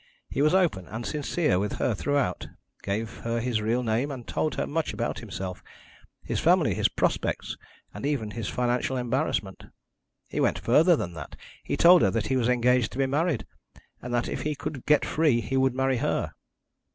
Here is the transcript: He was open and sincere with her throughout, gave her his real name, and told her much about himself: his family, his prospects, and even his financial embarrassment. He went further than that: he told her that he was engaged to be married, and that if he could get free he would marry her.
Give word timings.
He 0.31 0.41
was 0.41 0.55
open 0.55 0.87
and 0.87 1.05
sincere 1.05 1.59
with 1.59 1.73
her 1.73 1.93
throughout, 1.93 2.47
gave 2.81 3.17
her 3.19 3.39
his 3.39 3.61
real 3.61 3.83
name, 3.83 4.09
and 4.09 4.27
told 4.27 4.55
her 4.55 4.65
much 4.65 4.93
about 4.93 5.19
himself: 5.19 5.61
his 6.23 6.39
family, 6.39 6.73
his 6.73 6.87
prospects, 6.87 7.55
and 7.93 8.03
even 8.03 8.31
his 8.31 8.49
financial 8.49 8.97
embarrassment. 8.97 9.63
He 10.27 10.39
went 10.39 10.57
further 10.57 10.95
than 10.95 11.13
that: 11.13 11.35
he 11.63 11.77
told 11.77 12.01
her 12.01 12.09
that 12.09 12.25
he 12.25 12.35
was 12.35 12.49
engaged 12.49 12.91
to 12.93 12.97
be 12.97 13.05
married, 13.05 13.45
and 14.01 14.11
that 14.11 14.27
if 14.27 14.41
he 14.41 14.55
could 14.55 14.87
get 14.87 15.05
free 15.05 15.39
he 15.39 15.55
would 15.55 15.75
marry 15.75 15.97
her. 15.97 16.33